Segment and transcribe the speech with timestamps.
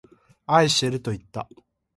[0.47, 1.47] 愛してるといった。